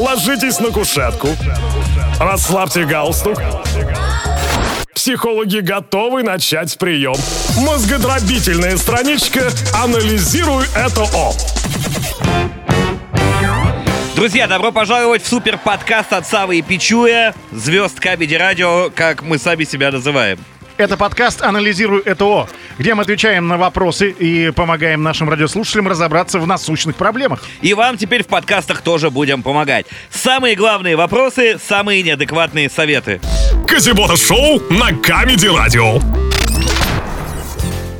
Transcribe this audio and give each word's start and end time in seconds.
Ложитесь 0.00 0.58
на 0.60 0.70
кушетку. 0.70 1.28
Расслабьте 2.18 2.86
галстук. 2.86 3.36
Психологи 4.94 5.58
готовы 5.58 6.22
начать 6.22 6.78
прием. 6.78 7.16
Мозгодробительная 7.58 8.78
страничка 8.78 9.50
«Анализируй 9.74 10.64
это 10.74 11.02
О». 11.02 11.34
Друзья, 14.16 14.46
добро 14.46 14.72
пожаловать 14.72 15.22
в 15.22 15.28
супер 15.28 15.58
подкаст 15.58 16.14
от 16.14 16.26
Савы 16.26 16.60
и 16.60 16.62
Пичуя, 16.62 17.34
звезд 17.52 18.00
Кабеди 18.00 18.36
Радио, 18.36 18.88
как 18.94 19.20
мы 19.20 19.36
сами 19.36 19.64
себя 19.64 19.90
называем. 19.90 20.38
Это 20.80 20.96
подкаст 20.96 21.42
«Анализируй 21.42 22.00
ЭТО», 22.06 22.48
где 22.78 22.94
мы 22.94 23.02
отвечаем 23.02 23.46
на 23.46 23.58
вопросы 23.58 24.08
и 24.08 24.50
помогаем 24.50 25.02
нашим 25.02 25.28
радиослушателям 25.28 25.88
разобраться 25.88 26.38
в 26.38 26.46
насущных 26.46 26.96
проблемах. 26.96 27.44
И 27.60 27.74
вам 27.74 27.98
теперь 27.98 28.24
в 28.24 28.28
подкастах 28.28 28.80
тоже 28.80 29.10
будем 29.10 29.42
помогать. 29.42 29.84
Самые 30.10 30.56
главные 30.56 30.96
вопросы, 30.96 31.58
самые 31.62 32.02
неадекватные 32.02 32.70
советы. 32.70 33.20
Казибота 33.68 34.16
шоу 34.16 34.58
на 34.70 34.94
Камеди 34.94 35.48
Радио. 35.48 36.29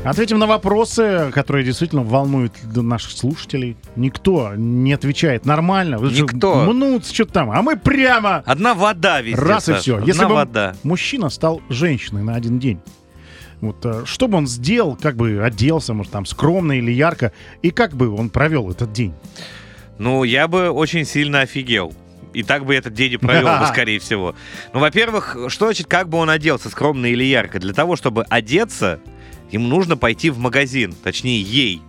Ответим 0.02 0.38
на 0.38 0.46
вопросы, 0.46 1.30
которые 1.34 1.62
действительно 1.62 2.02
волнуют 2.02 2.54
наших 2.74 3.10
слушателей. 3.10 3.76
Никто 3.96 4.52
не 4.56 4.94
отвечает 4.94 5.44
нормально. 5.44 5.96
Никто. 5.96 6.64
Мнутся 6.64 7.12
что-то 7.14 7.32
там. 7.34 7.50
А 7.50 7.60
мы 7.60 7.76
прямо 7.76 8.42
Одна 8.46 8.74
вода 8.74 9.20
везде, 9.20 9.40
раз 9.42 9.64
и 9.68 9.72
Саша, 9.72 9.80
все. 9.82 9.94
Одна 9.96 10.06
Если 10.06 10.24
бы 10.24 10.34
вода. 10.34 10.74
мужчина 10.84 11.28
стал 11.28 11.60
женщиной 11.68 12.22
на 12.22 12.34
один 12.34 12.58
день, 12.58 12.80
вот 13.60 13.84
э, 13.84 14.04
что 14.06 14.26
бы 14.26 14.38
он 14.38 14.46
сделал, 14.46 14.96
как 14.96 15.16
бы 15.16 15.42
оделся, 15.44 15.92
может, 15.92 16.10
там, 16.12 16.24
скромно 16.24 16.72
или 16.72 16.90
ярко, 16.90 17.32
и 17.60 17.70
как 17.70 17.94
бы 17.94 18.08
он 18.08 18.30
провел 18.30 18.70
этот 18.70 18.92
день? 18.92 19.12
Ну, 19.98 20.24
я 20.24 20.48
бы 20.48 20.70
очень 20.70 21.04
сильно 21.04 21.40
офигел. 21.42 21.92
И 22.32 22.42
так 22.42 22.64
бы 22.64 22.74
этот 22.74 22.94
день 22.94 23.12
и 23.12 23.16
провел 23.18 23.58
бы, 23.58 23.66
скорее 23.68 23.98
всего. 23.98 24.34
Ну, 24.72 24.80
во-первых, 24.80 25.36
что 25.48 25.66
значит, 25.66 25.88
как 25.88 26.08
бы 26.08 26.16
он 26.16 26.30
оделся, 26.30 26.70
скромно 26.70 27.04
или 27.06 27.24
ярко? 27.24 27.58
Для 27.58 27.74
того, 27.74 27.96
чтобы 27.96 28.24
одеться, 28.30 28.98
ему 29.50 29.68
нужно 29.68 29.96
пойти 29.96 30.30
в 30.30 30.38
магазин, 30.38 30.94
точнее, 31.02 31.40
ей. 31.42 31.82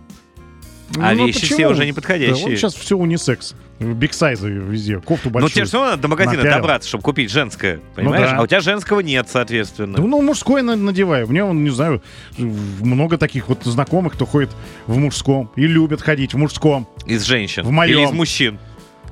А 0.98 1.14
Ну, 1.14 1.26
вещи 1.26 1.40
почему? 1.40 1.56
все 1.56 1.66
уже 1.68 1.78
Да, 1.80 1.86
неподходящие. 1.86 2.48
вот 2.48 2.50
сейчас 2.56 2.74
все 2.74 2.96
унисекс. 2.98 3.54
Биг 3.80 4.12
сайзы 4.12 4.48
везде, 4.50 4.98
кофту 5.00 5.28
Ну, 5.28 5.30
большую. 5.30 5.50
тебе 5.50 5.62
же 5.64 5.68
все 5.68 5.76
равно 5.78 5.90
надо 5.92 6.02
до 6.02 6.08
магазина 6.08 6.36
напялил. 6.36 6.56
добраться, 6.58 6.88
чтобы 6.88 7.02
купить 7.02 7.30
женское, 7.30 7.80
понимаешь? 7.96 8.30
да. 8.30 8.36
А 8.36 8.42
у 8.42 8.46
тебя 8.46 8.60
женского 8.60 9.00
нет, 9.00 9.26
соответственно. 9.28 9.96
Да, 9.96 10.02
ну, 10.02 10.20
мужское 10.22 10.62
на- 10.62 10.76
надеваю. 10.76 11.26
У 11.26 11.30
меня, 11.30 11.46
он, 11.46 11.64
не 11.64 11.70
знаю, 11.70 12.02
много 12.38 13.16
таких 13.18 13.48
вот 13.48 13.64
знакомых, 13.64 14.12
кто 14.12 14.26
ходит 14.26 14.50
в 14.86 14.98
мужском 14.98 15.50
и 15.56 15.66
любят 15.66 16.02
ходить 16.02 16.34
в 16.34 16.38
мужском. 16.38 16.86
Из 17.06 17.24
женщин. 17.24 17.64
В 17.64 17.70
моем. 17.70 17.98
Или 17.98 18.06
из 18.06 18.12
мужчин. 18.12 18.58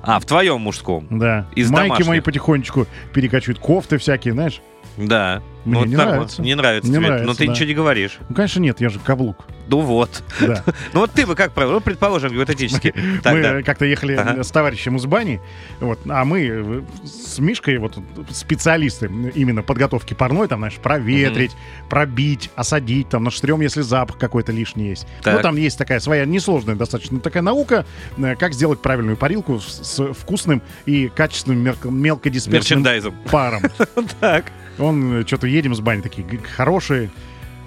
А, 0.02 0.20
в 0.20 0.24
твоем 0.26 0.60
мужском. 0.60 1.06
Да. 1.10 1.46
Из 1.56 1.70
Майки 1.70 1.88
домашних. 1.88 2.06
мои 2.08 2.20
потихонечку 2.20 2.86
перекачивают, 3.12 3.58
кофты 3.58 3.98
всякие, 3.98 4.34
знаешь. 4.34 4.60
Да. 4.98 5.42
Мне 5.64 5.80
ну, 5.80 5.84
не 5.84 5.96
нравится. 5.96 6.42
Не 6.42 6.54
нравится 6.54 6.88
Не 6.90 6.96
тебе. 6.96 7.06
нравится, 7.06 7.26
Но 7.26 7.34
ты 7.34 7.46
да. 7.46 7.52
ничего 7.52 7.66
не 7.68 7.74
говоришь. 7.74 8.18
Ну, 8.28 8.34
конечно, 8.34 8.60
нет, 8.60 8.80
я 8.80 8.88
же 8.88 8.98
каблук. 8.98 9.44
Ну 9.68 9.80
вот. 9.80 10.22
Да. 10.40 10.64
Ну 10.92 11.00
вот 11.00 11.12
ты 11.12 11.26
бы 11.26 11.34
как 11.36 11.52
правило, 11.52 11.74
ну, 11.74 11.80
предположим, 11.80 12.32
гипотетически. 12.32 12.92
Мы 13.24 13.62
как-то 13.62 13.84
ехали 13.84 14.14
Ага. 14.14 14.42
с 14.42 14.50
товарищем 14.50 14.96
из 14.96 15.06
бани, 15.06 15.40
вот, 15.78 16.00
а 16.08 16.24
мы 16.24 16.40
э, 16.46 16.82
с 17.04 17.38
Мишкой, 17.38 17.78
вот 17.78 17.96
специалисты 18.30 19.06
именно 19.34 19.62
подготовки 19.62 20.14
парной, 20.14 20.48
там, 20.48 20.60
знаешь, 20.60 20.74
проветрить, 20.74 21.52
пробить, 21.88 22.50
осадить, 22.56 23.08
там, 23.10 23.24
наштрем, 23.24 23.60
если 23.60 23.82
запах 23.82 24.18
какой-то 24.18 24.50
лишний 24.50 24.88
есть. 24.88 25.06
Так. 25.22 25.36
Ну, 25.36 25.42
там 25.42 25.56
есть 25.56 25.78
такая 25.78 26.00
своя 26.00 26.24
несложная 26.24 26.74
достаточно 26.74 27.20
такая 27.20 27.42
наука, 27.42 27.86
э, 28.16 28.34
как 28.36 28.54
сделать 28.54 28.82
правильную 28.82 29.16
парилку 29.16 29.60
с, 29.60 30.12
вкусным 30.14 30.62
и 30.86 31.08
качественным 31.14 31.62
мелко- 31.62 31.90
мелкодисперсным 31.90 32.84
паром. 33.30 33.62
Так. 34.20 34.46
Он 34.80 35.24
что-то 35.26 35.46
едем 35.46 35.74
с 35.74 35.80
бани, 35.80 36.00
такие 36.00 36.26
хорошие. 36.56 37.10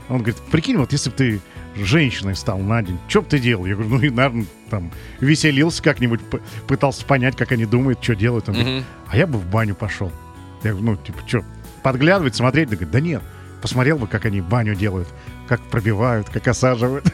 Он 0.10 0.18
говорит, 0.18 0.38
прикинь, 0.52 0.78
вот 0.78 0.92
если 0.92 1.10
бы 1.10 1.16
ты 1.16 1.42
женщиной 1.76 2.36
стал 2.36 2.60
на 2.60 2.82
день, 2.84 3.00
что 3.08 3.22
бы 3.22 3.30
ты 3.30 3.40
делал? 3.40 3.66
Я 3.66 3.76
говорю, 3.76 3.90
ну, 3.90 4.02
и, 4.02 4.10
наверное, 4.10 4.46
там, 4.70 4.92
веселился 5.20 5.82
как-нибудь, 5.82 6.20
пытался 6.68 7.06
понять, 7.06 7.36
как 7.36 7.52
они 7.52 7.66
думают, 7.66 8.04
что 8.04 8.16
делают. 8.16 8.50
Он 8.50 8.56
говорит, 8.56 8.84
а 9.08 9.18
я 9.18 9.28
бы 9.28 9.40
в 9.40 9.46
баню 9.46 9.76
пошел. 9.76 10.12
Я 10.64 10.72
говорю, 10.72 10.92
ну, 10.92 10.96
типа, 10.98 11.20
что, 11.26 11.44
подглядывать, 11.82 12.36
смотреть? 12.36 12.68
Он 12.70 12.76
говорит, 12.76 12.92
да 12.92 13.00
нет, 13.00 13.22
посмотрел 13.62 13.98
бы, 13.98 14.08
как 14.08 14.26
они 14.26 14.42
баню 14.42 14.76
делают, 14.76 15.08
как 15.48 15.62
пробивают, 15.62 16.30
как 16.30 16.48
осаживают. 16.48 17.06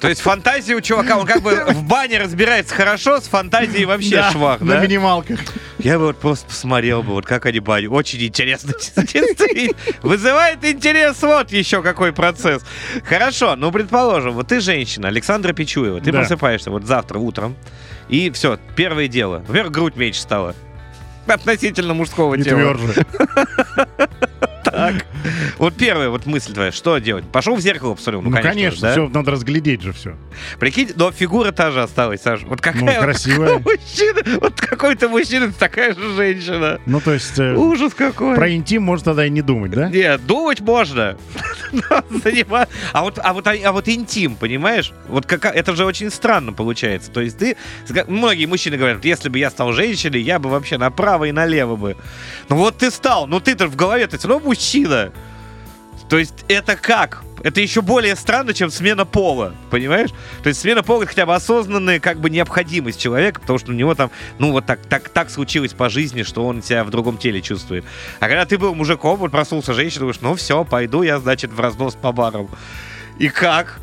То 0.00 0.08
есть 0.08 0.20
фантазия 0.20 0.76
у 0.76 0.80
чувака, 0.80 1.18
он 1.18 1.26
как 1.26 1.42
бы 1.42 1.64
в 1.70 1.82
бане 1.82 2.18
разбирается 2.18 2.72
хорошо, 2.74 3.20
с 3.20 3.24
фантазией 3.26 3.84
вообще 3.84 4.16
Да, 4.16 4.30
швах, 4.30 4.60
На 4.60 4.74
да? 4.74 4.80
минималках. 4.80 5.40
Я 5.78 5.98
бы 5.98 6.06
вот 6.06 6.18
просто 6.18 6.46
посмотрел 6.46 7.02
бы, 7.02 7.12
вот 7.12 7.24
как 7.26 7.46
они 7.46 7.60
баню. 7.60 7.90
Очень 7.92 8.22
интересно. 8.24 8.72
Вызывает 10.02 10.64
интерес 10.64 11.22
вот 11.22 11.52
еще 11.52 11.82
какой 11.82 12.12
процесс. 12.12 12.62
Хорошо, 13.04 13.54
ну, 13.56 13.70
предположим, 13.70 14.32
вот 14.34 14.48
ты 14.48 14.60
женщина, 14.60 15.08
Александра 15.08 15.52
Пичуева, 15.52 16.00
ты 16.00 16.10
Да. 16.10 16.18
просыпаешься 16.20 16.70
вот 16.70 16.84
завтра 16.84 17.18
утром, 17.18 17.56
и 18.08 18.30
все, 18.30 18.58
первое 18.76 19.06
дело. 19.08 19.44
Во-первых, 19.46 19.72
грудь 19.72 19.96
меньше 19.96 20.20
стала. 20.20 20.54
Относительно 21.26 21.94
мужского 21.94 22.34
И 22.34 22.42
тела. 22.42 22.74
тверже. 22.74 23.06
Вот 25.58 25.74
первая 25.74 26.08
вот 26.08 26.24
мысль 26.26 26.52
твоя, 26.52 26.70
что 26.72 26.98
делать? 26.98 27.24
Пошел 27.24 27.56
в 27.56 27.60
зеркало 27.60 27.94
посмотрел? 27.94 28.22
Ну, 28.22 28.30
конечно, 28.30 28.80
да? 28.82 28.92
все, 28.92 29.08
надо 29.08 29.32
разглядеть 29.32 29.82
же 29.82 29.92
все. 29.92 30.16
Прикинь, 30.60 30.90
но 30.94 31.10
фигура 31.10 31.50
та 31.50 31.70
же 31.72 31.82
осталась, 31.82 32.22
Саша. 32.22 32.46
Вот 32.46 32.60
какая 32.60 32.80
Ну, 32.84 32.86
вот 32.92 33.02
красивая. 33.02 33.58
какой 33.58 33.76
мужчина, 33.78 34.38
вот 34.40 34.60
какой-то 34.60 35.08
мужчина, 35.08 35.52
такая 35.52 35.94
же 35.94 36.14
женщина. 36.14 36.78
Ну, 36.86 37.00
то 37.00 37.12
есть, 37.12 37.38
э, 37.38 37.54
Ужас 37.56 37.92
какой. 37.94 38.36
про 38.36 38.54
интим 38.54 38.82
можно 38.84 39.06
тогда 39.06 39.26
и 39.26 39.30
не 39.30 39.42
думать, 39.42 39.72
да? 39.72 39.88
Нет, 39.88 40.24
думать 40.26 40.60
можно. 40.60 41.16
А 42.92 43.02
вот, 43.02 43.18
а 43.22 43.32
вот, 43.34 43.46
а 43.46 43.72
вот 43.72 43.88
интим, 43.88 44.34
понимаешь? 44.36 44.92
Вот 45.08 45.26
кака- 45.26 45.50
это 45.50 45.74
же 45.76 45.84
очень 45.84 46.10
странно 46.10 46.52
получается. 46.52 47.10
То 47.10 47.20
есть 47.20 47.36
ты, 47.38 47.56
многие 48.06 48.46
мужчины 48.46 48.76
говорят, 48.76 49.04
если 49.04 49.28
бы 49.28 49.38
я 49.38 49.50
стал 49.50 49.72
женщиной, 49.72 50.20
я 50.22 50.38
бы 50.38 50.48
вообще 50.48 50.78
направо 50.78 51.24
и 51.24 51.32
налево 51.32 51.76
бы. 51.76 51.96
Ну 52.48 52.56
вот 52.56 52.78
ты 52.78 52.90
стал, 52.90 53.26
ну 53.26 53.40
ты-то 53.40 53.66
в 53.66 53.76
голове, 53.76 54.06
ты 54.06 54.16
все 54.18 54.28
равно 54.28 54.46
мужчина. 54.46 55.12
То 56.08 56.18
есть 56.18 56.44
это 56.48 56.76
как? 56.76 57.22
Это 57.44 57.60
еще 57.60 57.82
более 57.82 58.16
странно, 58.16 58.52
чем 58.52 58.70
смена 58.70 59.04
пола, 59.04 59.54
понимаешь? 59.70 60.10
То 60.42 60.48
есть 60.48 60.60
смена 60.60 60.82
пола 60.82 61.02
это 61.02 61.10
хотя 61.10 61.26
бы 61.26 61.34
осознанная 61.34 62.00
как 62.00 62.18
бы 62.18 62.30
необходимость 62.30 63.00
человека, 63.00 63.40
потому 63.40 63.58
что 63.60 63.70
у 63.70 63.74
него 63.74 63.94
там, 63.94 64.10
ну 64.38 64.50
вот 64.50 64.66
так, 64.66 64.80
так, 64.88 65.08
так 65.10 65.30
случилось 65.30 65.72
по 65.72 65.88
жизни, 65.88 66.24
что 66.24 66.44
он 66.46 66.62
себя 66.62 66.82
в 66.82 66.90
другом 66.90 67.16
теле 67.16 67.40
чувствует. 67.40 67.84
А 68.18 68.26
когда 68.28 68.44
ты 68.44 68.58
был 68.58 68.74
мужиком, 68.74 69.18
вот 69.18 69.30
проснулся 69.30 69.72
женщиной, 69.72 70.00
думаешь, 70.00 70.20
ну 70.20 70.34
все, 70.34 70.64
пойду 70.64 71.02
я, 71.02 71.18
значит, 71.20 71.52
в 71.52 71.60
разнос 71.60 71.94
по 71.94 72.10
барам. 72.10 72.48
И 73.18 73.28
как? 73.28 73.78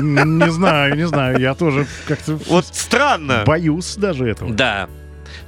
Не 0.00 0.50
знаю, 0.50 0.96
не 0.96 1.06
знаю, 1.06 1.38
я 1.38 1.54
тоже 1.54 1.86
как-то 2.06 2.36
Вот 2.48 2.66
странно. 2.66 3.44
боюсь 3.46 3.96
даже 3.96 4.26
этого. 4.28 4.52
Да. 4.52 4.88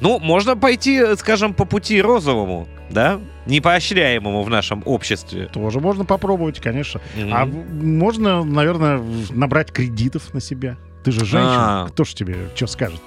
Ну, 0.00 0.18
можно 0.18 0.56
пойти, 0.56 1.02
скажем, 1.16 1.54
по 1.54 1.64
пути 1.64 2.00
розовому, 2.02 2.68
да? 2.92 3.20
Непоощряемому 3.46 4.42
в 4.42 4.50
нашем 4.50 4.82
обществе. 4.86 5.46
Тоже 5.52 5.80
можно 5.80 6.04
попробовать, 6.04 6.60
конечно. 6.60 7.00
Мгм. 7.16 7.34
А 7.34 7.46
можно, 7.46 8.44
наверное, 8.44 9.02
набрать 9.30 9.72
кредитов 9.72 10.32
на 10.34 10.40
себя. 10.40 10.76
Ты 11.04 11.10
же 11.12 11.20
женщина, 11.24 11.84
А. 11.84 11.88
кто 11.88 12.04
ж 12.04 12.14
тебе 12.14 12.36
что 12.54 12.66
скажет? 12.66 13.00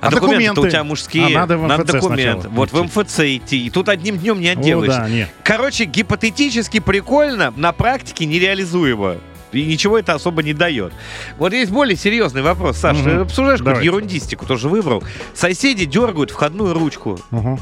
А, 0.00 0.06
А 0.06 0.10
документы 0.12 0.60
у 0.60 0.68
тебя 0.68 0.84
мужские. 0.84 1.26
А 1.36 1.40
надо 1.40 1.58
в 1.58 1.64
МФЦ 1.66 1.92
документ. 1.92 2.42
сначала 2.42 2.54
Вот 2.54 2.72
в. 2.72 2.82
МФЦ 2.84 3.18
идти. 3.20 3.66
И 3.66 3.70
тут 3.70 3.88
одним 3.88 4.16
днем 4.18 4.38
не 4.40 4.50
О, 4.50 4.52
отделаешься. 4.52 5.00
да, 5.00 5.08
не. 5.08 5.26
Короче, 5.42 5.86
гипотетически 5.86 6.78
прикольно, 6.78 7.52
на 7.56 7.72
практике 7.72 8.24
нереализуемо. 8.26 9.16
И 9.50 9.64
ничего 9.64 9.98
это 9.98 10.12
особо 10.14 10.42
не 10.44 10.52
дает. 10.52 10.92
Вот 11.38 11.52
есть 11.52 11.72
более 11.72 11.96
серьезный 11.96 12.42
вопрос, 12.42 12.76
Саша. 12.76 13.00
Мгм. 13.00 13.10
Ты 13.10 13.16
обсуждаешь 13.22 13.58
какую-то 13.58 13.80
ерундистику, 13.82 14.46
тоже 14.46 14.68
выбрал. 14.68 15.02
Соседи 15.34 15.84
дергают 15.86 16.30
входную 16.30 16.74
ручку. 16.74 17.18
Ага. 17.32 17.58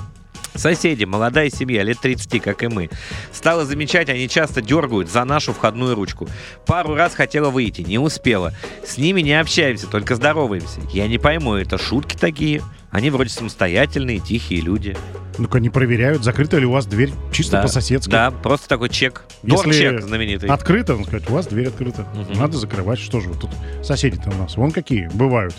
Соседи, 0.57 1.05
молодая 1.05 1.51
семья, 1.51 1.83
лет 1.83 1.99
30, 2.01 2.43
как 2.43 2.63
и 2.63 2.69
мы. 2.69 2.91
Стала 3.33 3.65
замечать, 3.65 4.09
они 4.09 4.29
часто 4.29 4.63
дергают 4.63 5.11
за 5.11 5.25
нашу 5.25 5.53
входную 5.53 5.95
ручку. 5.95 6.29
Пару 6.67 6.95
раз 6.95 7.15
хотела 7.15 7.51
выйти, 7.51 7.83
не 7.83 7.99
успела. 7.99 8.53
С 8.85 8.99
ними 8.99 9.21
не 9.21 9.39
общаемся, 9.39 9.87
только 9.87 10.17
здороваемся. 10.17 10.81
Я 10.93 11.09
не 11.09 11.19
пойму, 11.19 11.55
это 11.55 11.79
шутки 11.79 12.17
такие? 12.17 12.63
Они 12.91 13.11
вроде 13.11 13.31
самостоятельные, 13.31 14.21
тихие 14.21 14.61
люди. 14.61 14.97
Ну-ка, 15.39 15.61
не 15.61 15.69
проверяют, 15.69 16.25
закрыта 16.25 16.57
ли 16.57 16.65
у 16.65 16.71
вас 16.71 16.87
дверь 16.87 17.13
чисто 17.31 17.59
Да, 17.59 17.63
по-соседски. 17.63 18.11
Да, 18.11 18.31
просто 18.31 18.69
такой 18.69 18.89
чек. 18.89 19.25
Дор-чек 19.43 20.01
знаменитый. 20.03 20.49
Открыто, 20.49 20.95
он 20.95 21.05
сказать, 21.05 21.29
у 21.29 21.35
вас 21.35 21.47
дверь 21.47 21.69
открыта. 21.69 22.07
Мгм. 22.15 22.39
Надо 22.39 22.57
закрывать. 22.57 22.99
Что 22.99 23.21
же 23.21 23.29
вы 23.29 23.39
тут? 23.39 23.51
Соседи-то 23.83 24.31
у 24.31 24.35
нас. 24.35 24.57
Вон 24.57 24.73
какие 24.73 25.09
бывают. 25.13 25.55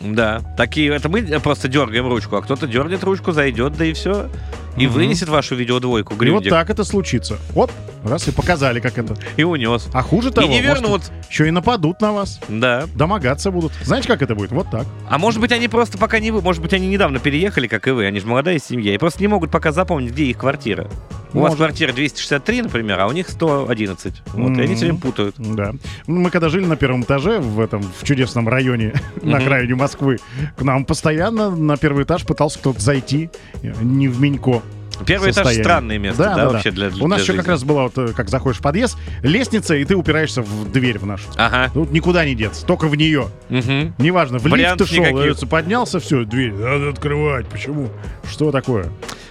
Да, 0.00 0.40
такие, 0.56 0.92
это 0.94 1.08
мы 1.08 1.22
просто 1.40 1.68
дергаем 1.68 2.08
ручку, 2.08 2.36
а 2.36 2.42
кто-то 2.42 2.66
дернет 2.66 3.02
ручку, 3.04 3.32
зайдет, 3.32 3.76
да 3.76 3.84
и 3.84 3.92
все. 3.92 4.28
И 4.76 4.86
Мгм. 4.86 4.94
вынесет 4.94 5.28
вашу 5.30 5.54
видеодвойку, 5.54 6.14
И 6.22 6.30
вот 6.30 6.46
так 6.48 6.68
это 6.68 6.84
случится. 6.84 7.38
Вот, 7.54 7.70
Раз 8.04 8.28
и 8.28 8.30
показали, 8.30 8.78
как 8.78 8.98
это. 8.98 9.16
И 9.36 9.42
унес. 9.42 9.88
А 9.92 10.02
хуже 10.02 10.30
того, 10.30 10.46
И 10.46 10.50
не 10.50 10.60
может, 10.60 10.82
вернут. 10.82 11.02
еще 11.28 11.48
и 11.48 11.50
нападут 11.50 12.00
на 12.00 12.12
вас. 12.12 12.38
Да. 12.48 12.84
Домогаться 12.94 13.50
будут. 13.50 13.72
Знаете, 13.82 14.06
как 14.06 14.22
это 14.22 14.34
будет? 14.36 14.52
Вот 14.52 14.70
так. 14.70 14.86
А 15.08 15.18
может 15.18 15.40
быть, 15.40 15.50
они 15.50 15.66
просто 15.66 15.98
пока 15.98 16.20
не 16.20 16.30
вы, 16.30 16.40
может 16.42 16.62
быть, 16.62 16.72
они 16.72 16.86
недавно 16.88 17.18
переехали, 17.18 17.66
как 17.66 17.88
и 17.88 17.90
вы, 17.90 18.04
они 18.06 18.20
же 18.20 18.26
молодая 18.26 18.58
семья, 18.60 18.94
и 18.94 18.98
просто 18.98 19.20
не 19.22 19.28
могут 19.28 19.50
пока 19.50 19.72
запомнить, 19.72 20.12
где 20.12 20.24
их 20.24 20.38
квартира. 20.38 20.88
У 21.36 21.40
вас 21.40 21.54
квартира 21.56 21.92
263, 21.92 22.62
например, 22.62 23.00
а 23.00 23.06
у 23.06 23.12
них 23.12 23.28
111. 23.28 24.14
Вот, 24.34 24.58
и 24.58 24.60
они 24.62 24.74
все 24.74 24.86
время 24.86 24.98
путают. 25.00 25.34
Да. 25.38 25.72
Мы 26.06 26.30
когда 26.30 26.48
жили 26.48 26.64
на 26.64 26.76
первом 26.76 27.02
этаже 27.02 27.38
в 27.38 27.60
этом 27.60 27.82
в 27.82 28.04
чудесном 28.04 28.48
районе 28.48 28.94
на 29.22 29.36
Мгм. 29.36 29.44
окраине 29.44 29.74
Москвы, 29.74 30.18
к 30.56 30.62
нам 30.62 30.84
постоянно 30.84 31.50
на 31.50 31.76
первый 31.76 32.04
этаж 32.04 32.24
пытался 32.24 32.58
кто-то 32.58 32.80
зайти 32.80 33.30
э, 33.62 33.72
не 33.82 34.08
в 34.08 34.20
Минько. 34.20 34.62
Первый 35.04 35.26
этаж 35.26 35.34
состояние. 35.36 35.64
странное 35.64 35.98
место, 35.98 36.22
да, 36.22 36.28
Да, 36.30 36.34
да, 36.36 36.42
да. 36.44 36.50
вообще 36.50 36.70
для, 36.70 36.90
для 36.90 37.04
У 37.04 37.08
нас 37.08 37.20
еще 37.20 37.32
жизни. 37.32 37.40
как 37.42 37.48
раз 37.48 37.64
было, 37.64 37.82
вот, 37.82 37.98
э, 37.98 38.12
как 38.14 38.28
заходишь 38.28 38.58
в 38.58 38.62
подъезд, 38.62 38.96
лестница, 39.22 39.74
и 39.74 39.84
ты 39.84 39.94
упираешься 39.96 40.42
в 40.42 40.70
дверь 40.72 40.98
в 40.98 41.06
нашу. 41.06 41.24
Ага. 41.36 41.70
Тут 41.74 41.90
никуда 41.92 42.24
не 42.24 42.34
деться, 42.34 42.64
только 42.64 42.86
в 42.88 42.94
нее. 42.96 43.28
Мгм. 43.48 43.94
Неважно, 43.98 44.38
в 44.38 44.44
лифт 44.46 44.52
Вариантов 44.52 44.88
ты 44.88 44.94
шел, 44.94 45.04
никаких. 45.04 45.42
э, 45.42 45.46
поднялся, 45.46 46.00
все, 46.00 46.24
дверь 46.24 46.52
надо 46.52 46.88
открывать. 46.90 47.46
Почему? 47.48 47.88
Что 48.30 48.50
такое? 48.52 48.86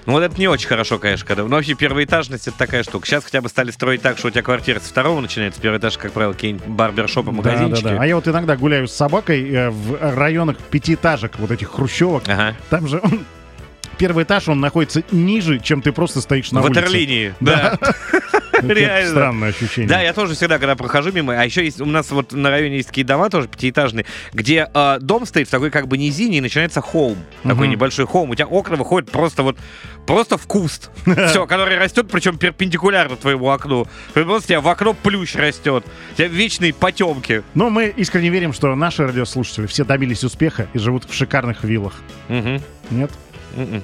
Ну 0.06 0.14
вот 0.14 0.22
это 0.22 0.40
не 0.40 0.48
очень 0.48 0.68
хорошо, 0.68 1.00
конечно, 1.00 1.26
когда... 1.26 1.42
Ну 1.44 1.50
вообще 1.50 1.74
первоэтажность 1.74 2.48
это 2.48 2.56
такая 2.56 2.84
штука. 2.84 3.08
Сейчас 3.08 3.24
хотя 3.24 3.42
бы 3.42 3.50
стали 3.50 3.72
строить 3.72 4.04
так, 4.04 4.20
что 4.20 4.28
у 4.28 4.32
тебя 4.32 4.44
квартира 4.44 4.80
со 4.80 4.88
второго 4.90 5.20
начинается, 5.20 5.60
первый 5.60 5.80
этаж, 5.80 5.98
как 5.98 6.12
правило, 6.12 6.34
какие-нибудь 6.34 6.68
барбершопы, 6.68 7.32
Да, 7.32 7.38
магазинчики. 7.38 7.84
да, 7.86 7.90
да. 7.96 8.02
А 8.02 8.06
я 8.06 8.16
вот 8.16 8.28
иногда 8.28 8.56
гуляю 8.56 8.88
с 8.88 8.92
собакой 8.92 9.50
э, 9.50 9.72
в 9.72 9.98
районах 10.16 10.58
пятиэтажек, 10.58 11.40
вот 11.40 11.50
этих 11.50 11.72
хрущевок. 11.72 12.22
Ага. 12.28 12.54
Там 12.70 12.88
же 12.88 13.02
первый 13.98 14.24
этаж, 14.24 14.48
он 14.48 14.60
находится 14.60 15.04
ниже, 15.12 15.60
чем 15.60 15.82
ты 15.82 15.92
просто 15.92 16.22
стоишь 16.22 16.52
на 16.52 16.62
улице. 16.62 16.82
ватерлинии, 16.82 17.34
да. 17.40 17.78
Реально. 18.62 19.10
Странное 19.10 19.50
ощущение. 19.50 19.90
Да, 19.90 20.02
я 20.02 20.14
тоже 20.14 20.34
всегда, 20.34 20.60
когда 20.60 20.76
прохожу 20.76 21.12
мимо, 21.12 21.34
а 21.34 21.46
еще 21.46 21.64
есть 21.64 21.82
у 21.82 21.86
нас 21.86 22.12
вот 22.12 22.32
на 22.32 22.50
районе 22.50 22.78
есть 22.78 22.90
такие 22.90 23.06
дома 23.06 23.30
тоже 23.30 23.48
пятиэтажные, 23.48 24.06
где 24.34 24.70
э, 24.74 24.98
дом 25.00 25.26
стоит 25.26 25.48
в 25.48 25.52
такой 25.52 25.72
как 25.72 25.88
бы 25.88 25.98
низине 25.98 26.40
и 26.40 26.42
начинается 26.42 26.82
холм, 26.82 27.18
такой 27.44 27.68
небольшой 27.68 28.06
холм. 28.06 28.30
У 28.30 28.36
тебя 28.36 28.48
окна 28.48 28.76
выходят 28.76 29.12
просто 29.12 29.44
вот 29.44 29.58
просто 30.06 30.38
в 30.38 30.46
куст, 30.48 30.92
все, 31.30 31.46
который 31.48 31.78
растет, 31.78 32.08
причем 32.12 32.38
перпендикулярно 32.38 33.16
твоему 33.16 33.50
окну. 33.50 33.88
Просто 34.14 34.36
у 34.36 34.48
тебя 34.48 34.62
в 34.62 34.68
окно 34.68 34.94
плющ 34.94 35.36
растет, 35.36 35.86
у 36.14 36.16
тебя 36.16 36.28
вечные 36.28 36.74
потемки. 36.74 37.44
Но 37.54 37.70
мы 37.70 37.88
искренне 37.96 38.30
верим, 38.30 38.54
что 38.54 38.74
наши 38.76 39.06
радиослушатели 39.06 39.66
все 39.66 39.84
добились 39.84 40.24
успеха 40.24 40.68
и 40.74 40.80
живут 40.80 41.06
в 41.10 41.14
шикарных 41.14 41.64
виллах. 41.64 41.94
Нет? 42.92 43.12
Мгм. 43.56 43.82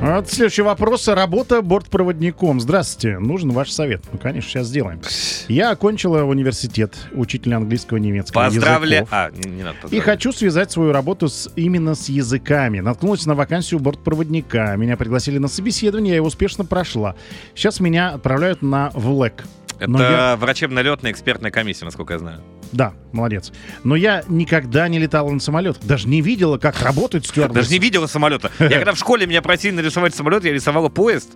Вот 0.00 0.28
следующий 0.28 0.62
вопрос. 0.62 1.06
Работа 1.06 1.62
бортпроводником. 1.62 2.60
Здравствуйте. 2.60 3.18
Нужен 3.18 3.50
ваш 3.50 3.70
совет. 3.70 4.02
Ну, 4.12 4.18
конечно, 4.18 4.50
сейчас 4.50 4.66
сделаем. 4.66 5.00
Я 5.48 5.70
окончила 5.70 6.24
университет, 6.24 6.96
учителя 7.12 7.58
английского 7.58 7.98
и 7.98 8.00
немецкого 8.00 8.44
Поздравляю. 8.44 9.02
языков. 9.02 9.08
А, 9.12 9.30
не, 9.30 9.50
не 9.50 9.62
надо 9.62 9.76
И 9.90 10.00
хочу 10.00 10.32
связать 10.32 10.72
свою 10.72 10.92
работу 10.92 11.28
с, 11.28 11.50
именно 11.54 11.94
с 11.94 12.08
языками. 12.08 12.80
Наткнулась 12.80 13.26
на 13.26 13.34
вакансию 13.34 13.78
бортпроводника. 13.78 14.74
Меня 14.76 14.96
пригласили 14.96 15.38
на 15.38 15.48
собеседование, 15.48 16.10
я 16.10 16.16
его 16.16 16.26
успешно 16.26 16.64
прошла. 16.64 17.14
Сейчас 17.54 17.78
меня 17.78 18.10
отправляют 18.10 18.62
на 18.62 18.90
ВЛЭК. 18.94 19.44
Это 19.82 20.02
я- 20.02 20.36
врачебно-летная 20.36 21.10
экспертная 21.12 21.50
комиссия, 21.50 21.84
насколько 21.84 22.12
я 22.14 22.18
знаю. 22.18 22.40
Да, 22.72 22.94
молодец. 23.12 23.52
Но 23.84 23.96
я 23.96 24.22
никогда 24.28 24.88
не 24.88 24.98
летала 24.98 25.30
на 25.30 25.40
самолетах. 25.40 25.82
Даже 25.84 26.08
не 26.08 26.20
видела, 26.22 26.58
как 26.58 26.80
работает 26.82 27.26
стюардесса. 27.26 27.54
Даже 27.60 27.70
не 27.70 27.78
видела 27.78 28.06
самолета. 28.06 28.50
Я 28.58 28.70
когда 28.76 28.92
в 28.92 28.98
школе 28.98 29.26
меня 29.26 29.42
просили 29.42 29.74
нарисовать 29.74 30.14
самолет, 30.14 30.44
я 30.44 30.52
рисовала 30.52 30.88
поезд. 30.88 31.30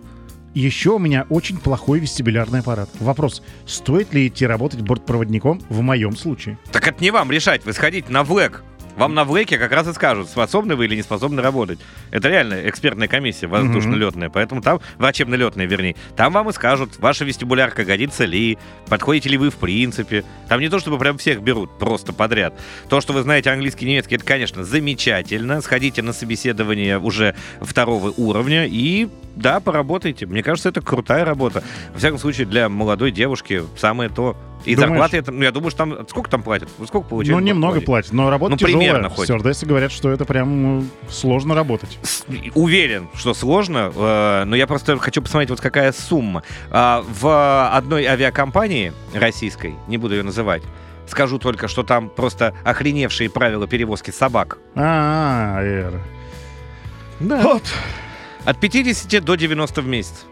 Еще 0.55 0.93
у 0.93 0.99
меня 0.99 1.27
очень 1.29 1.59
плохой 1.59 1.99
вестибулярный 1.99 2.61
аппарат. 2.61 2.89
Вопрос, 3.01 3.43
стоит 3.67 4.15
ли 4.15 4.27
идти 4.27 4.47
работать 4.47 4.81
бортпроводником 4.81 5.61
в 5.69 5.83
моем 5.83 6.17
случае? 6.17 6.59
Так 6.73 6.89
это 6.89 7.03
не 7.05 7.11
вам 7.11 7.31
решать, 7.31 7.67
вы 7.67 7.75
сходите 7.75 8.11
на 8.11 8.25
ВЛЭК. 8.25 8.63
Вам 8.97 9.15
на 9.15 9.25
ВЛЭКе 9.25 9.59
как 9.59 9.73
раз 9.73 9.87
и 9.89 9.93
скажут, 9.93 10.29
способны 10.29 10.75
вы 10.75 10.87
или 10.87 10.97
не 10.97 11.03
способны 11.03 11.43
работать. 11.43 11.79
Это 12.11 12.29
реально 12.29 12.69
экспертная 12.69 13.09
комиссия 13.09 13.47
воздушно-летная, 13.47 14.31
поэтому 14.31 14.63
там, 14.63 14.81
врачебно-летная, 14.97 15.67
вернее, 15.67 15.97
там 16.17 16.33
вам 16.33 16.49
и 16.49 16.53
скажут, 16.53 16.99
ваша 16.99 17.25
вестибулярка 17.25 17.85
годится 17.85 18.25
ли, 18.25 18.57
подходите 18.89 19.29
ли 19.29 19.37
вы 19.37 19.51
в 19.51 19.57
принципе. 19.57 20.25
Там 20.49 20.61
не 20.61 20.71
то, 20.71 20.79
чтобы 20.79 20.99
прям 20.99 21.19
всех 21.19 21.43
берут 21.43 21.79
просто 21.79 22.15
подряд. 22.15 22.59
То, 22.89 23.03
что 23.03 23.13
вы 23.13 23.23
знаете 23.23 23.51
английский 23.51 23.85
немецкий, 23.85 24.15
это, 24.15 24.25
конечно, 24.25 24.65
замечательно. 24.65 25.61
Сходите 25.61 26.01
на 26.01 26.15
собеседование 26.15 26.99
уже 26.99 27.35
второго 27.61 28.15
уровня 28.17 28.67
и, 28.67 29.09
да, 29.35 29.61
поработайте. 29.61 30.25
Мне 30.25 30.43
кажется, 30.43 30.71
это 30.71 30.81
крутая 30.81 31.27
работа. 31.27 31.63
Во 31.93 31.99
всяком 31.99 32.19
случае, 32.19 32.47
для 32.47 32.71
молодой 32.71 33.11
девушки 33.11 33.63
самое 33.77 34.09
то. 34.09 34.37
И 34.65 34.75
Думаешь? 34.75 34.99
зарплаты, 35.11 35.31
ну, 35.31 35.43
я 35.45 35.53
думаю, 35.53 35.71
что 35.71 35.79
там... 35.79 36.09
Сколько 36.09 36.29
там 36.31 36.43
платят? 36.43 36.69
Вы 36.79 36.87
Сколько 36.87 37.09
получаете? 37.09 37.39
ну, 37.39 37.47
немного 37.47 37.75
платят? 37.75 37.87
платят, 37.87 38.13
но 38.13 38.31
работа 38.31 38.53
Ну, 38.53 38.57
тяжелая. 38.57 38.79
примерно 38.89 39.09
хоть. 39.11 39.25
Стюардессы 39.27 39.65
говорят, 39.67 39.93
что 39.93 40.11
это 40.11 40.25
прям 40.25 40.63
ну, 40.81 40.85
сложно 41.09 41.55
работать. 41.55 41.99
С- 42.03 42.25
Уверен, 42.55 43.09
что 43.15 43.33
сложно, 43.35 43.93
э, 43.95 44.45
но 44.45 44.57
я 44.57 44.67
просто 44.67 44.97
хочу 44.99 45.23
посмотреть, 45.23 45.51
вот 45.51 45.61
какая 45.61 45.93
сумма. 45.93 46.43
А, 46.71 47.05
В 47.09 47.69
одной 47.77 48.07
авиакомпании 48.07 48.93
российской, 49.15 49.75
не 49.87 49.99
буду 49.99 50.15
ее 50.17 50.23
называть, 50.25 50.63
скажу 51.07 51.39
только, 51.39 51.69
что 51.69 51.85
там 51.85 52.09
просто 52.09 52.53
охреневшие 52.65 53.31
правила 53.31 53.69
перевозки 53.69 54.11
собак. 54.11 54.59
А, 54.75 55.61
Эра. 55.63 56.01
Да. 57.21 57.41
Вот. 57.43 57.63
От 58.45 58.59
50 58.59 59.21
до 59.25 59.37
90 59.37 59.81
в 59.83 59.87
месяц. 59.87 60.25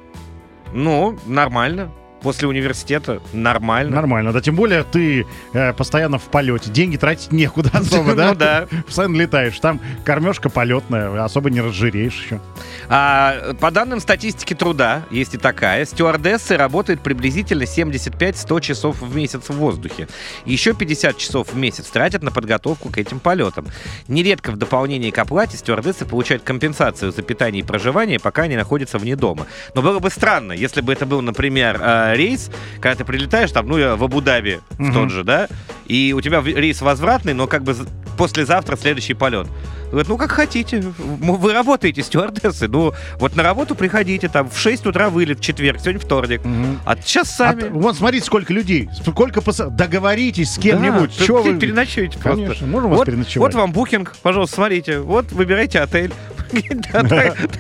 Ну, 0.73 1.17
нормально. 1.27 1.91
После 2.25 2.49
университета 2.49 3.21
нормально. 3.35 3.95
Нормально, 3.95 4.33
да, 4.33 4.41
тем 4.41 4.57
более 4.57 4.83
ты 4.83 5.27
э, 5.53 5.75
постоянно 5.75 6.19
в 6.19 6.23
полете, 6.23 6.71
деньги 6.71 6.97
тратить 6.97 7.33
некуда 7.33 7.69
особо, 7.75 8.15
да? 8.15 8.29
Ну 8.31 8.35
да. 8.35 8.67
Постоянно 8.87 9.17
летаешь, 9.17 9.61
там 9.61 9.79
кормежка 10.07 10.49
полетная, 10.49 11.23
особо 11.23 11.51
не 11.51 11.61
разжиреешь 11.61 12.25
еще. 12.25 12.41
А, 12.89 13.53
по 13.61 13.71
данным 13.71 14.01
статистики 14.01 14.55
труда, 14.55 15.03
есть 15.11 15.35
и 15.35 15.37
такая, 15.37 15.85
стюардессы 15.85 16.57
работают 16.57 17.03
приблизительно 17.03 17.65
75-100 17.65 18.61
часов 18.63 19.03
в 19.03 19.15
месяц 19.15 19.51
в 19.51 19.57
воздухе. 19.57 20.09
Еще 20.47 20.73
50 20.73 21.19
часов 21.19 21.53
в 21.53 21.57
месяц 21.59 21.89
тратят 21.89 22.23
на 22.23 22.31
подготовку 22.31 22.89
к 22.89 22.97
этим 22.97 23.21
полетам. 23.21 23.67
Нередко 24.09 24.51
в 24.51 24.57
дополнение 24.57 25.13
к 25.13 25.19
оплате 25.19 25.59
стюардессы 25.59 26.07
получают 26.07 26.43
компенсацию 26.43 27.13
за 27.13 27.21
питание 27.21 27.61
и 27.61 27.67
проживание, 27.67 28.19
пока 28.19 28.45
они 28.45 28.57
находятся 28.57 28.97
вне 28.97 29.15
дома. 29.15 29.47
Но 29.75 29.83
было 29.83 29.99
бы 29.99 30.09
странно, 30.09 30.53
если 30.53 30.81
бы 30.81 30.91
это 30.91 31.05
был, 31.05 31.21
например, 31.21 31.79
э, 31.83 32.14
рейс, 32.15 32.51
когда 32.81 32.95
ты 32.97 33.05
прилетаешь 33.05 33.51
там, 33.53 33.67
ну, 33.69 33.97
в 33.97 34.05
Абу-Даби, 34.05 34.61
в 34.71 34.81
Мгм. 34.81 34.93
тот 34.93 35.11
же, 35.11 35.25
да, 35.25 35.49
и 35.87 36.15
у 36.17 36.21
тебя 36.21 36.41
в- 36.41 36.47
рейс 36.47 36.81
возвратный, 36.81 37.35
но 37.35 37.47
как 37.47 37.63
бы 37.65 37.77
послезавтра 38.17 38.77
следующий 38.77 39.15
полет. 39.15 39.49
Говорят, 39.91 40.09
ну 40.09 40.17
как 40.17 40.31
хотите, 40.33 40.81
вы 40.97 41.53
работаете, 41.53 42.03
стюардессы, 42.03 42.67
ну 42.69 42.93
вот 43.19 43.37
на 43.37 43.43
работу 43.43 43.75
приходите, 43.77 44.29
там 44.29 44.49
в 44.51 44.59
6 44.59 44.87
утра 44.87 45.09
вылет, 45.09 45.39
в 45.39 45.43
четверг, 45.43 45.79
сегодня 45.81 46.01
вторник. 46.01 46.41
А 46.85 46.97
сейчас 46.97 47.29
А 47.35 47.37
сами. 47.51 47.61
т- 47.63 47.69
вот 47.71 47.97
смотрите, 47.97 48.25
сколько 48.25 48.53
людей, 48.53 48.89
сколько 49.05 49.41
паса- 49.41 49.69
договоритесь 49.71 50.53
с 50.55 50.59
кем-нибудь. 50.59 51.17
Да, 51.19 51.27
пе- 51.27 51.33
вы- 51.33 51.59
переночуете 51.59 52.19
просто. 52.19 52.43
Конечно, 52.45 52.67
можем 52.67 52.91
вас 52.91 52.99
вот, 52.99 53.07
переночевать. 53.07 53.53
вот 53.55 53.61
вам 53.61 53.73
букинг, 53.73 54.15
пожалуйста, 54.23 54.57
смотрите. 54.57 54.99
Вот, 55.01 55.31
выбирайте 55.33 55.79
отель. 55.81 56.13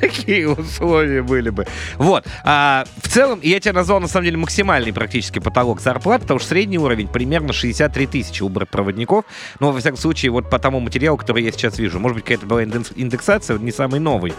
Такие 0.00 0.48
условия 0.48 1.22
были 1.22 1.50
бы. 1.50 1.66
Вот. 1.96 2.26
А, 2.44 2.84
В 3.02 3.08
целом, 3.08 3.40
я 3.42 3.60
тебе 3.60 3.72
назвал, 3.72 4.00
на 4.00 4.08
самом 4.08 4.24
деле, 4.26 4.36
максимальный 4.36 4.92
практически 4.92 5.38
потолок 5.38 5.80
зарплат, 5.80 6.22
потому 6.22 6.40
что 6.40 6.48
средний 6.50 6.78
уровень 6.78 7.08
примерно 7.08 7.52
63 7.52 8.06
тысячи 8.06 8.42
у 8.42 8.50
проводников. 8.50 9.24
Но, 9.60 9.72
во 9.72 9.80
всяком 9.80 9.98
случае, 9.98 10.30
вот 10.32 10.50
по 10.50 10.58
тому 10.58 10.80
материалу, 10.80 11.16
который 11.16 11.42
я 11.42 11.52
сейчас 11.52 11.78
вижу. 11.78 11.98
Может 11.98 12.16
быть, 12.16 12.24
какая-то 12.24 12.46
была 12.46 12.62
индекс- 12.62 12.92
индексация, 12.96 13.58
не 13.58 13.72
самый 13.72 14.00
новый. 14.00 14.34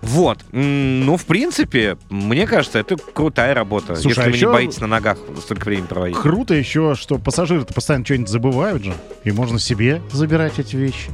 Вот. 0.00 0.38
Ну, 0.52 1.16
в 1.16 1.24
принципе, 1.24 1.96
мне 2.10 2.46
кажется, 2.46 2.78
это 2.78 2.96
крутая 2.96 3.54
работа. 3.54 3.96
Слушай, 3.96 4.08
если 4.08 4.20
а 4.22 4.30
вы 4.32 4.38
не 4.38 4.44
боитесь 4.52 4.80
на 4.80 4.86
ногах 4.86 5.18
столько 5.42 5.66
времени 5.66 5.86
проводить. 5.86 6.16
Круто 6.16 6.54
еще, 6.54 6.94
что 6.94 7.18
пассажиры-то 7.18 7.74
постоянно 7.74 8.04
что-нибудь 8.04 8.28
забывают 8.28 8.84
же. 8.84 8.94
И 9.24 9.30
можно 9.32 9.58
себе 9.58 10.00
забирать 10.12 10.58
эти 10.58 10.76
вещи. 10.76 11.10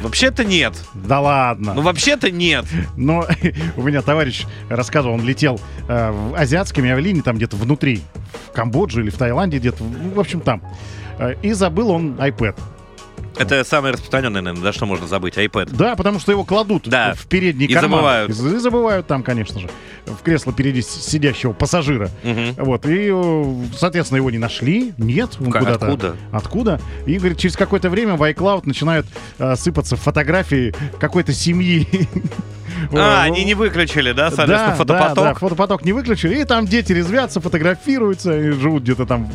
Вообще-то 0.00 0.44
нет. 0.44 0.74
Да 0.94 1.20
ладно. 1.20 1.74
Ну, 1.74 1.82
вообще-то 1.82 2.30
нет. 2.30 2.64
Но 2.96 3.26
у 3.76 3.82
меня 3.82 4.02
товарищ 4.02 4.44
рассказывал, 4.68 5.14
он 5.14 5.24
летел 5.24 5.60
э, 5.88 6.10
в 6.10 6.34
азиатскими 6.34 6.90
авиалинии, 6.90 7.20
там 7.22 7.36
где-то 7.36 7.56
внутри, 7.56 8.02
в 8.48 8.52
Камбодже 8.52 9.02
или 9.02 9.10
в 9.10 9.16
Таиланде 9.16 9.58
где-то, 9.58 9.82
в 9.82 10.14
в 10.14 10.20
общем 10.20 10.40
там. 10.40 10.62
Э, 11.18 11.34
И 11.42 11.52
забыл 11.52 11.90
он 11.90 12.14
iPad. 12.18 12.56
Это 13.38 13.64
самое 13.64 13.92
распространенное, 13.94 14.40
наверное, 14.40 14.64
да, 14.64 14.72
что 14.72 14.86
можно 14.86 15.06
забыть, 15.06 15.36
iPad. 15.36 15.70
Да, 15.76 15.94
потому 15.96 16.18
что 16.18 16.32
его 16.32 16.44
кладут 16.44 16.88
Да. 16.88 17.14
в 17.14 17.26
передний 17.26 17.66
И 17.66 17.72
карман. 17.74 17.90
забывают. 17.90 18.30
И 18.30 18.32
з- 18.32 18.58
забывают 18.60 19.06
там, 19.06 19.22
конечно 19.22 19.60
же, 19.60 19.68
в 20.06 20.22
кресло 20.22 20.52
впереди 20.52 20.82
сидящего 20.82 21.52
пассажира. 21.52 22.10
Мгм. 22.22 22.54
Вот, 22.58 22.86
и, 22.86 23.10
э, 23.12 23.54
соответственно, 23.76 24.16
его 24.18 24.30
не 24.30 24.38
нашли. 24.38 24.92
Нет, 24.98 25.30
он 25.40 25.46
куда-то... 25.52 25.74
откуда? 25.86 26.16
Откуда? 26.32 26.80
И, 27.06 27.18
говорит, 27.18 27.38
через 27.38 27.56
какое-то 27.56 27.90
время 27.90 28.14
в 28.16 28.22
iCloud 28.22 28.62
начинают 28.64 29.06
э, 29.38 29.56
сыпаться 29.56 29.96
фотографии 29.96 30.74
какой-то 30.98 31.32
семьи. 31.32 31.86
А, 32.92 33.24
Э, 33.24 33.26
они 33.26 33.44
не 33.44 33.54
выключили, 33.54 34.12
да, 34.12 34.30
соответственно, 34.30 34.56
да, 34.56 34.68
да, 34.68 34.76
фотопоток? 34.76 35.24
да, 35.24 35.34
фотопоток 35.34 35.84
не 35.84 35.92
выключили, 35.92 36.40
и 36.40 36.44
там 36.44 36.66
дети 36.66 36.92
резвятся, 36.92 37.40
фотографируются, 37.40 38.38
и 38.38 38.50
живут 38.50 38.82
где-то 38.82 39.06
там 39.06 39.28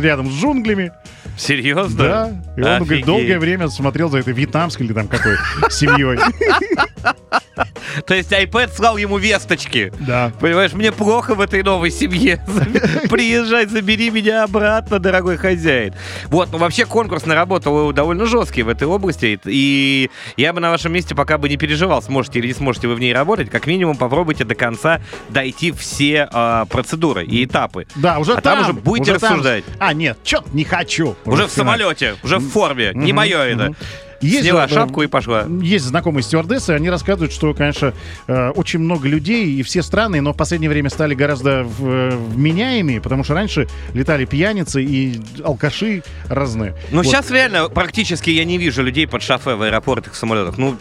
рядом 0.00 0.30
с 0.30 0.34
джунглями. 0.34 0.92
Серьезно? 1.36 1.96
Да. 1.96 2.32
И 2.56 2.62
он, 2.62 2.84
говорит, 2.84 3.06
долгое 3.06 3.38
время 3.38 3.68
смотрел 3.68 4.10
за 4.10 4.18
этой 4.18 4.32
вьетнамской 4.32 4.86
или 4.86 4.92
там 4.92 5.08
какой 5.08 5.36
семьей. 5.70 6.18
То 8.06 8.14
есть 8.14 8.32
iPad 8.32 8.74
слал 8.74 8.96
ему 8.96 9.18
весточки. 9.18 9.92
Да. 10.00 10.32
Понимаешь, 10.40 10.72
мне 10.72 10.92
плохо 10.92 11.34
в 11.34 11.40
этой 11.40 11.62
новой 11.62 11.90
семье. 11.90 12.44
Приезжай, 13.10 13.66
забери 13.66 14.10
меня 14.10 14.44
обратно, 14.44 14.98
дорогой 14.98 15.36
хозяин. 15.36 15.94
Вот, 16.26 16.50
ну 16.52 16.58
вообще 16.58 16.84
конкурс 16.84 17.26
на 17.26 17.34
работу 17.34 17.92
довольно 17.94 18.26
жесткий 18.26 18.62
в 18.62 18.68
этой 18.68 18.86
области. 18.86 19.38
И 19.44 20.10
я 20.36 20.52
бы 20.52 20.60
на 20.60 20.70
вашем 20.70 20.92
месте 20.92 21.14
пока 21.14 21.38
бы 21.38 21.48
не 21.48 21.56
переживал, 21.56 22.02
сможете 22.02 22.38
или 22.38 22.48
не 22.48 22.54
сможете 22.54 22.88
вы 22.88 22.94
в 22.94 23.00
ней 23.00 23.12
работать. 23.12 23.50
Как 23.50 23.66
минимум 23.66 23.96
попробуйте 23.96 24.44
до 24.44 24.54
конца 24.54 25.00
дойти 25.28 25.72
все 25.72 26.28
а, 26.30 26.64
процедуры 26.66 27.24
и 27.24 27.44
этапы. 27.44 27.86
Да, 27.96 28.18
уже 28.18 28.34
А 28.34 28.40
там 28.40 28.60
уже 28.60 28.72
будете 28.72 29.12
уже 29.12 29.20
там- 29.20 29.30
рассуждать. 29.32 29.64
А, 29.78 29.92
нет, 29.92 30.18
чё 30.22 30.44
не 30.52 30.64
хочу. 30.64 31.16
Уже 31.24 31.46
в 31.46 31.50
финал. 31.50 31.66
самолете, 31.66 32.16
уже 32.22 32.38
в 32.38 32.48
форме. 32.48 32.92
Не 32.94 33.12
Мгм, 33.12 33.16
мое 33.16 33.38
это. 33.38 33.74
Есть 34.20 34.44
Сняла 34.44 34.66
же, 34.66 34.74
шапку 34.74 35.02
и 35.02 35.06
пошла. 35.06 35.46
Есть 35.62 35.84
знакомые 35.84 36.22
стюардессы, 36.22 36.70
они 36.70 36.90
рассказывают, 36.90 37.32
что, 37.32 37.54
конечно, 37.54 37.94
э, 38.26 38.50
очень 38.50 38.80
много 38.80 39.08
людей, 39.08 39.52
и 39.52 39.62
все 39.62 39.82
страны, 39.82 40.20
но 40.20 40.32
в 40.32 40.36
последнее 40.36 40.68
время 40.70 40.90
стали 40.90 41.14
гораздо 41.14 41.66
э, 41.78 42.10
вменяемые, 42.34 43.00
потому 43.00 43.22
что 43.22 43.34
раньше 43.34 43.68
летали 43.94 44.24
пьяницы 44.24 44.82
и 44.82 45.20
алкаши 45.44 46.02
разные. 46.28 46.74
Ну, 46.90 46.98
Вот. 46.98 47.06
сейчас 47.06 47.30
реально 47.30 47.68
практически 47.68 48.30
я 48.30 48.44
не 48.44 48.58
вижу 48.58 48.82
людей 48.82 49.06
под 49.06 49.22
шофе 49.22 49.54
в 49.54 49.62
аэропортах, 49.62 50.14
в 50.14 50.16
самолетах. 50.16 50.58
Ну, 50.58 50.76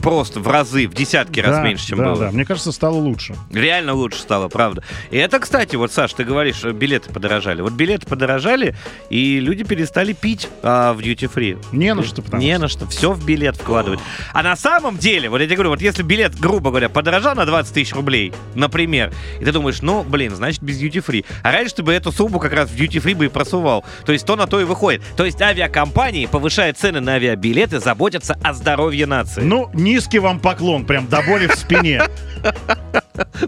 просто 0.00 0.40
в 0.40 0.48
разы, 0.48 0.86
в 0.88 0.94
десятки 0.94 1.40
раз 1.40 1.56
Да, 1.56 1.62
меньше, 1.62 1.86
чем 1.86 1.98
да, 1.98 2.04
было. 2.04 2.16
Да, 2.26 2.30
мне 2.30 2.44
кажется, 2.44 2.72
стало 2.72 2.94
лучше. 2.94 3.34
Реально 3.52 3.94
лучше 3.94 4.18
стало, 4.18 4.48
правда. 4.48 4.82
И 5.10 5.16
это, 5.16 5.38
кстати, 5.38 5.76
вот, 5.76 5.92
Саш, 5.92 6.12
ты 6.12 6.24
говоришь, 6.24 6.64
э, 6.64 6.72
билеты 6.72 7.12
подорожали. 7.12 7.60
Вот 7.62 7.72
билеты 7.72 8.06
подорожали, 8.06 8.74
и 9.08 9.40
люди 9.40 9.64
перестали 9.64 10.12
пить 10.12 10.48
а, 10.62 10.92
в 10.92 11.00
duty 11.00 11.30
free. 11.32 11.58
Не 11.72 11.94
на 11.94 12.02
что, 12.02 12.22
потому 12.22 12.42
Не 12.42 12.52
что. 12.54 12.62
на 12.62 12.68
что. 12.68 12.86
Все 12.86 13.12
в 13.12 13.24
билет 13.24 13.56
вкладывать. 13.56 14.00
А 14.32 14.42
на 14.42 14.56
самом 14.56 14.98
деле, 14.98 15.28
вот 15.28 15.40
я 15.40 15.46
тебе 15.46 15.56
говорю, 15.56 15.70
вот 15.70 15.80
если 15.80 16.02
билет, 16.02 16.38
грубо 16.38 16.70
говоря, 16.70 16.88
подорожал 16.88 17.34
на 17.34 17.46
20 17.46 17.72
тысяч 17.74 17.94
рублей, 17.94 18.32
например, 18.54 19.12
и 19.40 19.44
ты 19.44 19.52
думаешь, 19.52 19.82
ну, 19.82 20.02
блин, 20.02 20.34
значит, 20.34 20.62
без 20.62 20.80
duty 20.80 21.04
free. 21.04 21.24
А 21.42 21.52
раньше 21.52 21.76
ты 21.76 21.82
бы 21.82 21.92
эту 21.92 22.12
сумму 22.12 22.38
как 22.38 22.52
раз 22.52 22.70
в 22.70 22.74
duty 22.76 23.02
free 23.02 23.14
бы 23.14 23.26
и 23.26 23.28
просувал. 23.28 23.84
То 24.04 24.12
есть 24.12 24.26
то 24.26 24.36
на 24.36 24.46
то 24.46 24.60
и 24.60 24.64
выходит. 24.64 25.02
То 25.16 25.24
есть 25.24 25.40
авиакомпании, 25.40 26.26
повышая 26.26 26.72
цены 26.72 27.00
на 27.00 27.14
авиабилеты, 27.14 27.80
заботятся 27.80 28.38
о 28.42 28.52
здоровье 28.52 29.06
нации. 29.06 29.42
Ну, 29.42 29.70
низкий 29.90 30.20
вам 30.20 30.38
поклон, 30.38 30.84
прям 30.84 31.08
до 31.08 31.20
боли 31.22 31.48
в 31.48 31.54
спине. 31.54 32.02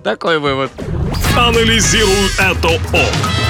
такой 0.03 0.39
вывод. 0.39 0.73
Анализируй 1.37 2.31
это 2.39 2.69
ок. 2.69 3.42